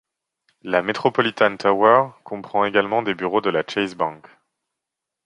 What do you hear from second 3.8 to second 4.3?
Bank.